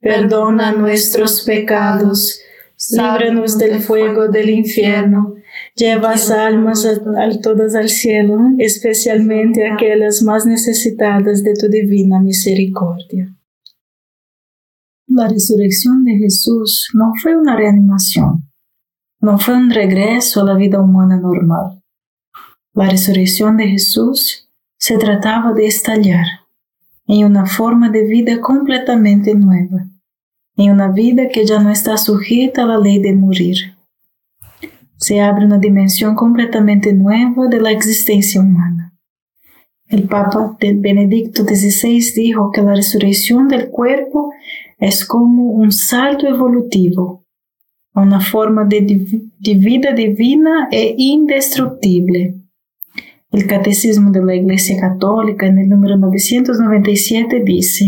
perdona 0.00 0.72
nuestros 0.72 1.42
pecados, 1.42 2.40
líbranos 2.90 3.58
del 3.58 3.80
fuego 3.80 4.28
del 4.28 4.50
infierno, 4.50 5.34
lleva 5.74 6.14
almas 6.38 6.84
a, 6.86 7.40
todas 7.40 7.74
al 7.74 7.88
cielo, 7.88 8.38
especialmente 8.58 9.66
aquellas 9.68 10.22
más 10.22 10.46
necesitadas 10.46 11.42
de 11.42 11.54
tu 11.54 11.68
divina 11.68 12.20
misericordia. 12.20 13.34
La 15.08 15.28
resurrección 15.28 16.04
de 16.04 16.18
Jesús 16.18 16.88
no 16.94 17.12
fue 17.22 17.36
una 17.36 17.56
reanimación, 17.56 18.50
no 19.20 19.38
fue 19.38 19.54
un 19.54 19.70
regreso 19.70 20.42
a 20.42 20.44
la 20.44 20.54
vida 20.54 20.80
humana 20.80 21.18
normal. 21.18 21.82
La 22.74 22.90
resurrección 22.90 23.56
de 23.56 23.68
Jesús 23.68 24.50
se 24.78 24.98
trataba 24.98 25.54
de 25.54 25.66
estallar 25.66 26.26
en 27.08 27.24
una 27.24 27.46
forma 27.46 27.90
de 27.90 28.04
vida 28.04 28.40
completamente 28.40 29.34
nueva 29.34 29.86
em 30.58 30.72
uma 30.72 30.88
vida 30.88 31.26
que 31.26 31.46
já 31.46 31.60
não 31.60 31.70
está 31.70 31.96
sujeita 31.96 32.62
à 32.62 32.76
lei 32.76 32.98
de 32.98 33.12
morir. 33.12 33.74
Se 34.98 35.18
abre 35.18 35.44
uma 35.44 35.58
dimensão 35.58 36.14
completamente 36.14 36.92
nova 36.92 37.48
da 37.48 37.72
existência 37.72 38.40
humana. 38.40 38.90
O 39.92 40.06
Papa 40.08 40.56
Benedicto 40.58 41.44
XVI 41.44 41.98
dijo 41.98 42.50
que 42.50 42.60
a 42.60 42.74
ressurreição 42.74 43.46
do 43.46 43.70
corpo 43.70 44.30
é 44.80 44.88
como 45.06 45.62
um 45.62 45.70
salto 45.70 46.26
evolutivo, 46.26 47.22
uma 47.94 48.20
forma 48.20 48.64
de, 48.64 48.80
de 49.38 49.54
vida 49.54 49.92
divina 49.92 50.68
e 50.72 51.12
indestrutível. 51.12 52.34
O 53.36 53.46
Catecismo 53.46 54.10
da 54.10 54.34
Igreja 54.34 54.80
Católica, 54.80 55.52
no 55.52 55.62
número 55.66 55.98
997, 55.98 57.42
diz: 57.44 57.82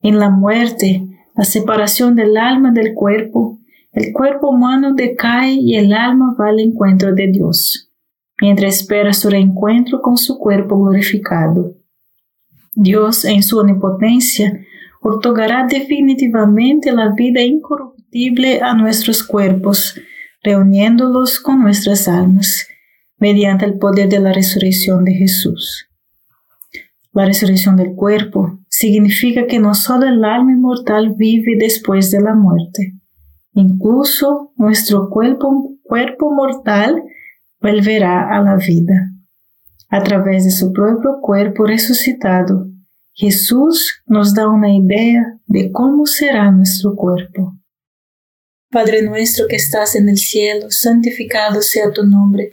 Em 0.00 0.14
la 0.14 0.30
muerte, 0.30 1.02
la 1.36 1.44
separación 1.44 2.14
del 2.14 2.36
alma 2.36 2.70
del 2.70 2.94
cuerpo, 2.94 3.58
el 3.90 4.12
cuerpo 4.12 4.50
humano 4.50 4.94
decae 4.94 5.54
y 5.54 5.74
el 5.74 5.92
alma 5.92 6.36
va 6.38 6.50
al 6.50 6.60
encuentro 6.60 7.12
de 7.12 7.32
Dios, 7.32 7.90
mientras 8.40 8.76
espera 8.76 9.12
su 9.12 9.28
reencuentro 9.28 10.00
con 10.00 10.16
su 10.16 10.38
cuerpo 10.38 10.80
glorificado. 10.80 11.74
Dios, 12.76 13.24
en 13.24 13.42
su 13.42 13.58
omnipotencia, 13.58 14.60
otorgará 15.00 15.66
definitivamente 15.66 16.92
la 16.92 17.12
vida 17.12 17.42
incorruptible 17.42 18.60
a 18.62 18.72
nuestros 18.74 19.24
cuerpos, 19.24 20.00
reuniéndolos 20.44 21.40
con 21.40 21.60
nuestras 21.60 22.06
almas, 22.06 22.68
mediante 23.24 23.64
el 23.64 23.78
poder 23.78 24.10
de 24.10 24.20
la 24.20 24.34
resurrección 24.34 25.02
de 25.02 25.14
Jesús. 25.14 25.88
La 27.14 27.24
resurrección 27.24 27.74
del 27.74 27.94
cuerpo 27.94 28.58
significa 28.68 29.46
que 29.46 29.58
no 29.58 29.74
solo 29.74 30.06
el 30.06 30.22
alma 30.24 30.52
inmortal 30.52 31.14
vive 31.16 31.56
después 31.58 32.10
de 32.10 32.20
la 32.20 32.34
muerte, 32.34 32.92
incluso 33.54 34.52
nuestro 34.56 35.08
cuerpo, 35.08 35.78
cuerpo 35.84 36.34
mortal 36.34 37.02
volverá 37.62 38.28
a 38.28 38.42
la 38.42 38.56
vida. 38.56 39.10
A 39.88 40.02
través 40.02 40.44
de 40.44 40.50
su 40.50 40.70
propio 40.74 41.20
cuerpo 41.22 41.64
resucitado, 41.64 42.66
Jesús 43.14 44.02
nos 44.04 44.34
da 44.34 44.48
una 44.48 44.70
idea 44.70 45.40
de 45.46 45.72
cómo 45.72 46.04
será 46.04 46.50
nuestro 46.50 46.94
cuerpo. 46.94 47.54
Padre 48.70 49.00
nuestro 49.00 49.46
que 49.48 49.56
estás 49.56 49.94
en 49.94 50.10
el 50.10 50.18
cielo, 50.18 50.66
santificado 50.68 51.62
sea 51.62 51.90
tu 51.90 52.04
nombre. 52.04 52.52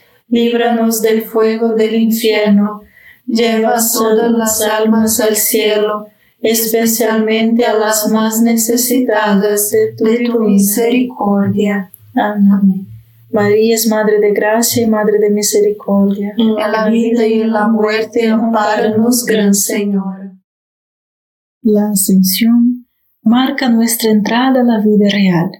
líbranos 0.31 1.01
del 1.01 1.23
fuego 1.23 1.75
del 1.75 1.95
infierno, 1.95 2.81
lleva 3.27 3.75
todas 3.93 4.31
las 4.31 4.61
almas 4.61 5.19
al 5.19 5.35
cielo, 5.35 6.07
especialmente 6.41 7.65
a 7.65 7.73
las 7.73 8.09
más 8.09 8.41
necesitadas 8.41 9.69
de 9.69 9.93
tu, 10.25 10.39
misericordia. 10.39 11.91
Amén. 12.15 12.87
María 13.29 13.75
es 13.75 13.87
Madre 13.87 14.19
de 14.19 14.31
Gracia 14.33 14.83
y 14.83 14.87
Madre 14.87 15.19
de 15.19 15.29
Misericordia. 15.29 16.33
En 16.37 16.55
la 16.55 16.89
vida 16.89 17.27
y 17.27 17.41
en 17.41 17.51
la 17.51 17.67
muerte, 17.67 18.29
amparanos, 18.29 19.25
Gran 19.25 19.53
Señor. 19.53 20.31
La 21.61 21.89
ascensión 21.91 22.87
marca 23.21 23.69
nuestra 23.69 24.09
entrada 24.09 24.61
a 24.61 24.63
la 24.63 24.79
vida 24.79 25.07
real, 25.09 25.51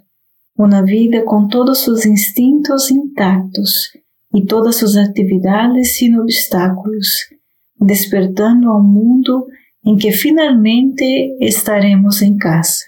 una 0.56 0.82
vida 0.82 1.24
con 1.24 1.48
todos 1.48 1.80
sus 1.80 2.06
instintos 2.06 2.90
intactos 2.90 4.01
y 4.34 4.46
todas 4.46 4.78
sus 4.78 4.98
actividades 4.98 5.96
sin 5.96 6.20
obstáculos, 6.20 7.28
despertando 7.76 8.72
a 8.72 8.78
un 8.78 8.94
mundo 8.94 9.48
en 9.84 9.98
que 9.98 10.12
finalmente 10.12 11.36
estaremos 11.40 12.22
en 12.22 12.38
casa. 12.38 12.86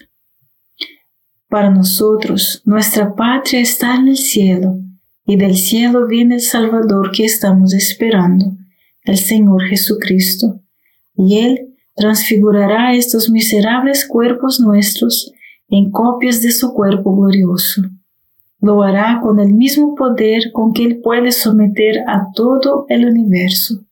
Para 1.48 1.70
nosotros, 1.70 2.62
nuestra 2.64 3.14
patria 3.14 3.60
está 3.60 3.96
en 3.96 4.08
el 4.08 4.16
cielo, 4.16 4.78
y 5.26 5.36
del 5.36 5.56
cielo 5.56 6.06
viene 6.06 6.36
el 6.36 6.40
Salvador 6.40 7.10
que 7.12 7.24
estamos 7.24 7.74
esperando, 7.74 8.56
el 9.04 9.18
Señor 9.18 9.62
Jesucristo, 9.64 10.60
y 11.16 11.38
Él 11.38 11.74
transfigurará 11.94 12.94
estos 12.94 13.30
miserables 13.30 14.06
cuerpos 14.06 14.60
nuestros 14.60 15.32
en 15.68 15.90
copias 15.90 16.42
de 16.42 16.50
su 16.50 16.72
cuerpo 16.72 17.14
glorioso 17.16 17.82
lo 18.64 18.82
hará 18.82 19.20
con 19.22 19.40
el 19.40 19.52
mismo 19.52 19.94
poder 19.94 20.50
con 20.50 20.72
que 20.72 20.84
Él 20.84 21.00
puede 21.02 21.32
someter 21.32 21.98
a 22.08 22.28
todo 22.34 22.86
el 22.88 23.04
universo. 23.04 23.84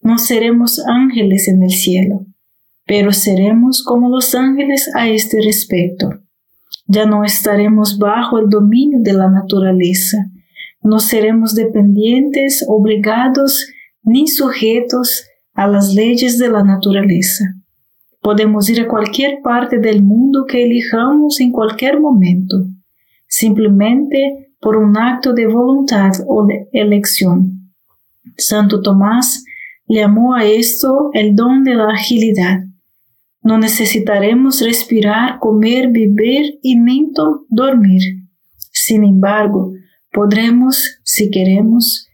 No 0.00 0.18
seremos 0.18 0.84
ángeles 0.84 1.46
en 1.46 1.62
el 1.62 1.70
cielo, 1.70 2.26
pero 2.86 3.12
seremos 3.12 3.84
como 3.84 4.08
los 4.08 4.34
ángeles 4.34 4.90
a 4.96 5.08
este 5.08 5.40
respecto. 5.40 6.10
Ya 6.88 7.06
no 7.06 7.22
estaremos 7.22 7.96
bajo 7.96 8.40
el 8.40 8.50
dominio 8.50 8.98
de 9.00 9.12
la 9.12 9.30
naturaleza, 9.30 10.26
no 10.82 10.98
seremos 10.98 11.54
dependientes, 11.54 12.64
obligados 12.66 13.64
ni 14.02 14.26
sujetos 14.26 15.24
a 15.54 15.68
las 15.68 15.94
leyes 15.94 16.36
de 16.38 16.48
la 16.48 16.64
naturaleza. 16.64 17.44
Podemos 18.20 18.68
ir 18.68 18.80
a 18.80 18.88
cualquier 18.88 19.40
parte 19.40 19.78
del 19.78 20.02
mundo 20.02 20.46
que 20.48 20.64
elijamos 20.64 21.38
en 21.38 21.52
cualquier 21.52 22.00
momento, 22.00 22.66
simplemente 23.34 24.52
por 24.60 24.76
un 24.76 24.96
acto 24.96 25.32
de 25.32 25.46
voluntad 25.46 26.12
o 26.28 26.46
de 26.46 26.68
elección. 26.72 27.72
Santo 28.36 28.80
Tomás 28.80 29.44
llamó 29.88 30.34
a 30.34 30.44
esto 30.44 31.10
el 31.14 31.34
don 31.34 31.64
de 31.64 31.74
la 31.74 31.88
agilidad. 31.92 32.60
No 33.42 33.58
necesitaremos 33.58 34.62
respirar, 34.62 35.40
comer, 35.40 35.88
beber 35.90 36.44
y 36.62 36.76
ni 36.76 37.10
dormir. 37.48 38.02
Sin 38.72 39.02
embargo, 39.02 39.72
podremos, 40.12 41.00
si 41.02 41.28
queremos, 41.28 42.06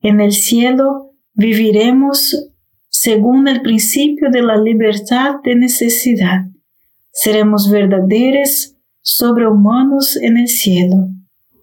en 0.00 0.20
el 0.20 0.32
cielo 0.32 1.10
viviremos 1.34 2.48
según 2.88 3.48
el 3.48 3.60
principio 3.60 4.30
de 4.30 4.42
la 4.42 4.56
libertad 4.56 5.34
de 5.42 5.56
necesidad. 5.56 6.44
Seremos 7.10 7.68
verdaderos 7.68 8.76
sobrehumanos 9.16 10.16
en 10.16 10.38
el 10.38 10.46
cielo. 10.46 11.08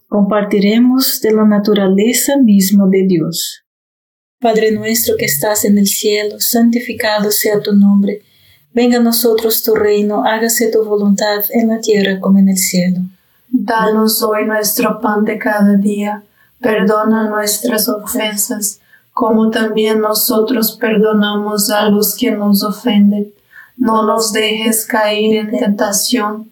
Compartiremos 0.10 1.22
de 1.22 1.32
la 1.32 1.46
naturaleza 1.46 2.34
misma 2.38 2.88
de 2.89 3.06
Dios. 3.08 3.63
Padre 4.42 4.72
nuestro 4.72 5.16
que 5.18 5.25
estás 5.25 5.63
en 5.63 5.77
el 5.77 5.88
cielo, 5.88 6.42
santificado 6.42 7.32
sea 7.32 7.62
tu 7.62 7.74
nombre. 7.74 8.22
Venga 8.74 8.98
a 8.98 9.01
nosotros 9.01 9.63
tu 9.63 9.75
reino, 9.75 10.25
hágase 10.25 10.70
tu 10.72 10.84
voluntad 10.84 11.46
en 11.51 11.70
la 11.70 11.80
tierra 11.80 12.20
como 12.20 12.38
en 12.38 12.50
el 12.50 12.58
cielo. 12.58 13.00
Danos 13.48 14.22
hoy 14.22 14.46
nuestro 14.46 15.00
pan 15.00 15.24
de 15.24 15.39
cada 15.39 15.75
día. 15.77 16.24
Perdona 16.60 17.30
nuestras 17.30 17.88
ofensas, 17.88 18.82
como 19.13 19.51
también 19.51 20.01
nosotros 20.01 20.77
perdonamos 20.77 21.70
a 21.70 21.88
los 21.88 22.13
que 22.13 22.32
nos 22.32 22.62
ofenden. 22.63 23.34
No 23.77 24.06
nos 24.06 24.34
dejes 24.34 24.86
caer 24.86 25.36
en 25.38 25.58
tentación 25.58 26.51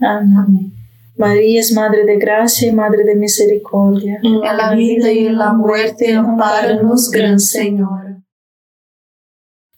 Amén. 0.00 0.72
María 1.16 1.60
es 1.60 1.72
Madre 1.74 2.06
de 2.06 2.16
Gracia 2.16 2.68
y 2.68 2.72
Madre 2.72 3.04
de 3.04 3.14
Misericordia. 3.14 4.18
En 4.22 4.40
la 4.40 4.74
vida 4.74 5.12
y 5.12 5.26
en 5.26 5.36
la 5.36 5.52
muerte, 5.52 6.14
amparanos, 6.14 7.10
Gran 7.10 7.38
Señor. 7.38 8.22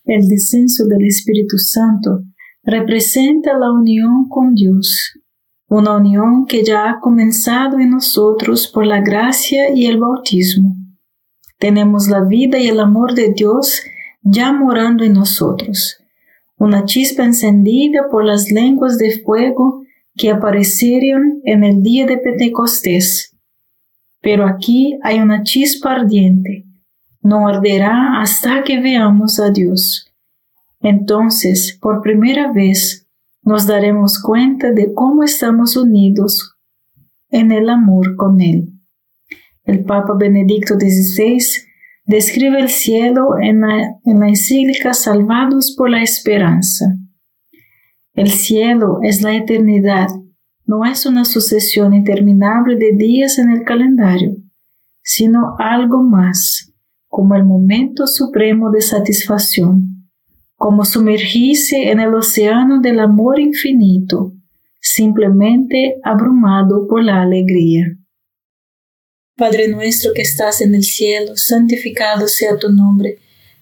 El 0.04 0.28
descenso 0.28 0.84
del 0.86 1.04
Espíritu 1.04 1.58
Santo 1.58 2.22
representa 2.62 3.58
la 3.58 3.72
unión 3.72 4.28
con 4.28 4.54
Dios, 4.54 5.18
una 5.66 5.96
unión 5.96 6.46
que 6.46 6.62
ya 6.62 6.90
ha 6.90 7.00
comenzado 7.00 7.80
en 7.80 7.90
nosotros 7.90 8.68
por 8.68 8.86
la 8.86 9.00
gracia 9.00 9.74
y 9.74 9.86
el 9.86 9.98
bautismo. 9.98 10.76
Tenemos 11.58 12.08
la 12.08 12.22
vida 12.22 12.58
y 12.58 12.68
el 12.68 12.78
amor 12.78 13.14
de 13.14 13.32
Dios 13.32 13.82
ya 14.22 14.52
morando 14.52 15.02
en 15.02 15.14
nosotros, 15.14 15.96
una 16.56 16.84
chispa 16.84 17.24
encendida 17.24 18.08
por 18.10 18.24
las 18.24 18.50
lenguas 18.52 18.98
de 18.98 19.20
fuego 19.24 19.81
que 20.14 20.30
aparecieron 20.30 21.40
en 21.44 21.64
el 21.64 21.82
día 21.82 22.06
de 22.06 22.18
Pentecostés. 22.18 23.36
Pero 24.20 24.46
aquí 24.46 24.98
hay 25.02 25.18
una 25.20 25.42
chispa 25.42 25.94
ardiente, 25.94 26.66
no 27.22 27.48
arderá 27.48 28.20
hasta 28.20 28.62
que 28.62 28.80
veamos 28.80 29.40
a 29.40 29.50
Dios. 29.50 30.12
Entonces, 30.80 31.78
por 31.80 32.02
primera 32.02 32.52
vez, 32.52 33.08
nos 33.42 33.66
daremos 33.66 34.20
cuenta 34.20 34.70
de 34.70 34.92
cómo 34.94 35.22
estamos 35.24 35.76
unidos 35.76 36.56
en 37.30 37.50
el 37.50 37.68
amor 37.68 38.16
con 38.16 38.40
Él. 38.40 38.72
El 39.64 39.84
Papa 39.84 40.14
Benedicto 40.18 40.74
XVI 40.74 41.38
describe 42.04 42.60
el 42.60 42.68
cielo 42.68 43.38
en 43.40 43.60
la, 43.60 44.28
encíclica 44.28 44.92
Salvados 44.92 45.74
por 45.76 45.90
la 45.90 46.02
Esperanza. 46.02 46.96
El 48.14 48.30
cielo 48.30 48.98
es 49.02 49.22
la 49.22 49.34
eternidad, 49.34 50.08
no 50.66 50.84
es 50.84 51.06
una 51.06 51.24
sucesión 51.24 51.94
interminable 51.94 52.76
de 52.76 52.92
días 52.92 53.38
en 53.38 53.50
el 53.50 53.64
calendario, 53.64 54.36
sino 55.02 55.56
algo 55.58 56.02
más, 56.02 56.72
como 57.08 57.34
el 57.34 57.44
momento 57.44 58.06
supremo 58.06 58.70
de 58.70 58.82
satisfacción, 58.82 60.08
como 60.56 60.84
sumergirse 60.84 61.90
en 61.90 62.00
el 62.00 62.14
océano 62.14 62.80
del 62.80 63.00
amor 63.00 63.40
infinito, 63.40 64.32
simplemente 64.80 65.96
abrumado 66.04 66.86
por 66.86 67.02
la 67.02 67.22
alegría. 67.22 67.96
Padre 69.36 69.68
nuestro 69.68 70.12
que 70.14 70.22
estás 70.22 70.60
en 70.60 70.74
el 70.74 70.84
cielo, 70.84 71.32
santificado 71.36 72.28
sea 72.28 72.58
tu 72.58 72.70
nombre. 72.70 73.18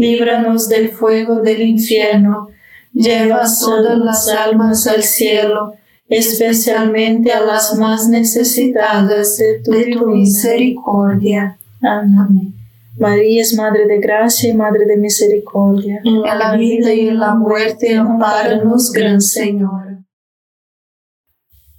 líbranos 0.00 0.68
del 0.68 0.88
fuego 0.88 1.42
del 1.42 1.62
infierno, 1.62 2.48
lleva 2.92 3.42
todas 3.60 3.98
las 3.98 4.28
almas 4.28 4.86
al 4.86 5.02
cielo, 5.02 5.74
especialmente 6.08 7.32
a 7.32 7.40
las 7.40 7.78
más 7.78 8.08
necesitadas 8.08 9.36
de 9.36 9.92
tu, 9.92 10.06
misericordia. 10.06 11.58
Amén. 11.82 12.54
María 12.98 13.42
es 13.42 13.54
Madre 13.54 13.86
de 13.86 13.98
Gracia 13.98 14.50
y 14.50 14.54
Madre 14.54 14.84
de 14.86 14.96
Misericordia. 14.96 16.00
En 16.04 16.20
la 16.22 16.56
vida 16.56 16.92
y 16.92 17.08
en 17.08 17.18
la 17.18 17.34
muerte, 17.34 17.94
amparanos, 17.96 18.92
Gran 18.92 19.20
Señor. 19.20 20.00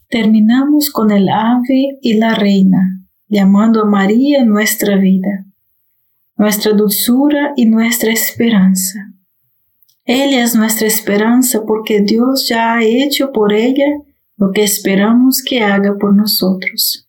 Terminamos 0.10 0.90
con 0.90 1.12
el 1.12 1.30
ave 1.30 2.00
y 2.02 2.18
la 2.18 2.36
reina, 2.36 3.02
llamando 3.28 3.84
a 3.84 3.86
María 3.86 4.44
nuestra 4.44 4.98
vida, 4.98 5.46
nuestra 6.42 6.74
dulzura 6.74 7.54
y 7.56 7.68
nuestra 7.68 8.12
esperanza. 8.12 9.14
Ella 10.06 10.44
es 10.44 10.56
nuestra 10.56 10.88
esperanza 10.88 11.62
porque 11.68 12.02
Dios 12.02 12.48
ya 12.50 12.74
ha 12.74 12.84
hecho 12.84 13.32
por 13.32 13.54
ella 13.54 13.86
lo 14.38 14.50
que 14.52 14.64
esperamos 14.64 15.44
que 15.46 15.62
haga 15.62 15.96
por 16.00 16.16
nosotros, 16.16 17.08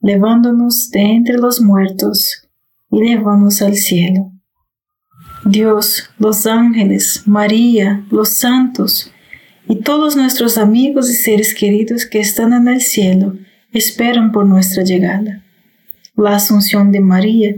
levándonos 0.00 0.88
de 0.88 1.02
entre 1.02 1.36
los 1.36 1.60
muertos 1.60 2.48
y 2.90 3.02
llevándonos 3.02 3.60
al 3.60 3.76
cielo. 3.76 4.32
Dios, 5.44 6.08
los 6.18 6.46
ángeles, 6.46 7.24
María, 7.26 8.06
los 8.10 8.38
santos 8.38 9.12
y 9.68 9.82
todos 9.82 10.16
nuestros 10.16 10.56
amigos 10.56 11.10
y 11.10 11.14
seres 11.14 11.54
queridos 11.54 12.06
que 12.06 12.20
están 12.20 12.54
en 12.54 12.68
el 12.68 12.80
cielo 12.80 13.34
esperan 13.72 14.32
por 14.32 14.46
nuestra 14.46 14.82
llegada. 14.82 15.44
La 16.16 16.36
asunción 16.36 16.90
de 16.90 17.00
María 17.00 17.54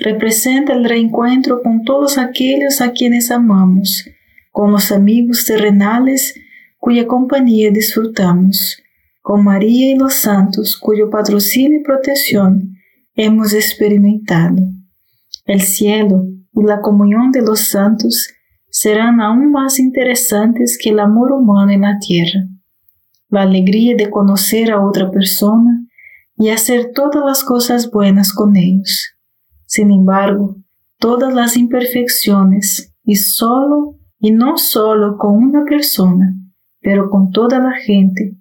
representa 0.00 0.72
el 0.72 0.84
reencuentro 0.84 1.62
con 1.62 1.84
todos 1.84 2.18
aquellos 2.18 2.80
a 2.80 2.92
quienes 2.92 3.30
amamos, 3.30 4.04
con 4.50 4.72
los 4.72 4.90
amigos 4.90 5.44
terrenales 5.44 6.34
cuya 6.78 7.06
compañía 7.06 7.70
disfrutamos, 7.70 8.82
con 9.20 9.44
María 9.44 9.92
y 9.92 9.96
los 9.96 10.14
santos 10.14 10.78
cuyo 10.78 11.10
patrocinio 11.10 11.78
y 11.78 11.82
protección 11.82 12.74
hemos 13.14 13.52
experimentado. 13.52 14.56
El 15.44 15.60
cielo 15.60 16.24
y 16.52 16.62
la 16.62 16.80
comunión 16.80 17.30
de 17.30 17.42
los 17.42 17.68
santos 17.68 18.32
serán 18.70 19.20
aún 19.20 19.50
más 19.52 19.78
interesantes 19.78 20.78
que 20.82 20.90
el 20.90 21.00
amor 21.00 21.32
humano 21.32 21.70
en 21.72 21.82
la 21.82 21.98
tierra. 21.98 22.40
La 23.28 23.42
alegría 23.42 23.94
de 23.96 24.10
conocer 24.10 24.70
a 24.70 24.84
otra 24.84 25.10
persona 25.10 25.86
y 26.36 26.48
hacer 26.48 26.92
todas 26.94 27.22
las 27.24 27.44
cosas 27.44 27.90
buenas 27.90 28.32
con 28.32 28.56
ellos. 28.56 29.19
Sin 29.70 29.92
embargo, 29.92 30.56
todas 30.98 31.32
las 31.32 31.56
imperfecciones 31.56 32.92
y 33.04 33.14
solo 33.14 33.94
y 34.18 34.32
no 34.32 34.58
solo 34.58 35.16
con 35.16 35.36
una 35.36 35.64
persona 35.64 36.34
pero 36.80 37.08
con 37.08 37.30
toda 37.30 37.60
la 37.60 37.72
gente, 37.72 38.34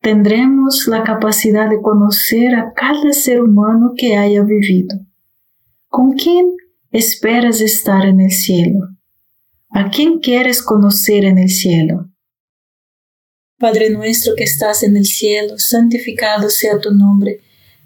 tendremos 0.00 0.88
la 0.88 1.04
capacidad 1.04 1.70
de 1.70 1.80
conocer 1.80 2.54
a 2.54 2.74
cada 2.74 3.12
ser 3.12 3.40
humano 3.40 3.94
que 3.96 4.16
haya 4.16 4.42
vivido. 4.42 4.98
¿Con 5.88 6.12
quién 6.12 6.52
esperas 6.90 7.62
estar 7.62 8.04
en 8.04 8.20
el 8.20 8.32
cielo? 8.32 8.88
¿A 9.70 9.88
quién 9.88 10.18
quieres 10.18 10.60
conocer 10.60 11.24
en 11.24 11.38
el 11.38 11.48
cielo? 11.48 12.10
Padre 13.58 13.88
nuestro 13.88 14.34
que 14.36 14.44
estás 14.44 14.82
en 14.82 14.98
el 14.98 15.06
cielo, 15.06 15.56
santificado 15.56 16.50
sea 16.50 16.78
tu 16.78 16.92
nombre. 16.92 17.40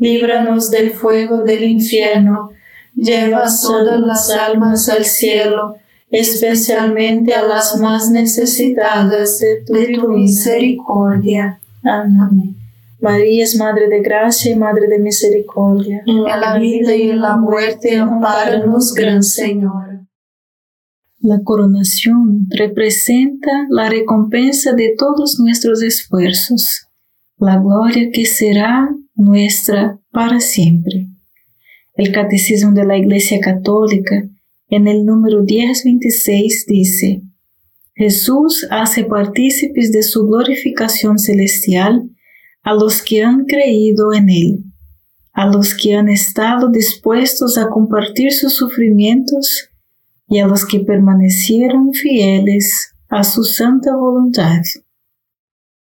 líbranos 0.00 0.70
del 0.70 0.90
fuego 0.90 1.44
del 1.44 1.62
infierno, 1.62 2.50
lleva 2.96 3.44
todas 3.62 4.00
las 4.00 4.30
almas 4.30 4.88
al 4.88 5.04
cielo, 5.04 5.76
especialmente 6.10 7.34
a 7.34 7.46
las 7.46 7.78
más 7.78 8.10
necesitadas 8.10 9.38
de 9.38 9.94
tu, 9.94 10.08
misericordia. 10.08 11.60
Amén. 11.84 12.56
María 13.00 13.44
es 13.44 13.56
Madre 13.56 13.88
de 13.88 14.00
Gracia 14.00 14.52
y 14.52 14.56
Madre 14.56 14.88
de 14.88 14.98
Misericordia. 14.98 16.02
En 16.06 16.24
la 16.24 16.58
vida 16.58 16.94
y 16.96 17.10
en 17.10 17.20
la 17.20 17.36
muerte, 17.36 17.96
amparanos, 17.96 18.94
Gran 18.94 19.22
Señor. 19.22 20.00
La 21.18 21.40
coronación 21.44 22.46
representa 22.48 23.50
la 23.68 23.88
recompensa 23.90 24.72
de 24.72 24.94
todos 24.98 25.38
nuestros 25.38 25.82
esfuerzos, 25.82 26.88
la 27.36 27.58
gloria 27.58 28.10
que 28.10 28.24
será 28.24 28.88
nuestra 29.20 30.00
para 30.10 30.40
siempre. 30.40 31.06
El 31.94 32.12
Catecismo 32.12 32.72
de 32.72 32.84
la 32.84 32.96
Iglesia 32.96 33.38
Católica, 33.40 34.28
en 34.68 34.88
el 34.88 35.04
número 35.04 35.42
1026, 35.42 36.66
dice, 36.66 37.22
Jesús 37.94 38.66
hace 38.70 39.04
partícipes 39.04 39.92
de 39.92 40.02
su 40.02 40.26
glorificación 40.26 41.18
celestial 41.18 42.08
a 42.62 42.74
los 42.74 43.02
que 43.02 43.22
han 43.22 43.44
creído 43.44 44.12
en 44.14 44.30
Él, 44.30 44.64
a 45.32 45.46
los 45.46 45.74
que 45.74 45.96
han 45.96 46.08
estado 46.08 46.70
dispuestos 46.70 47.58
a 47.58 47.68
compartir 47.68 48.32
sus 48.32 48.54
sufrimientos 48.54 49.68
y 50.28 50.38
a 50.38 50.46
los 50.46 50.64
que 50.64 50.80
permanecieron 50.80 51.92
fieles 51.92 52.94
a 53.08 53.24
su 53.24 53.42
santa 53.42 53.94
voluntad. 53.96 54.62